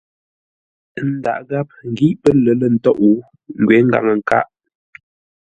[0.99, 2.99] Ə́ ndǎghʼ gháp ngǐ pə́ lər lə̂ ntôʼ,
[3.61, 4.47] ngwě ngaŋə-nkâʼ.